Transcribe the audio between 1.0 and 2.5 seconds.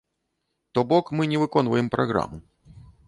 мы не выконваем праграму.